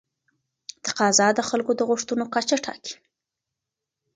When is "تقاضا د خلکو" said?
0.85-1.71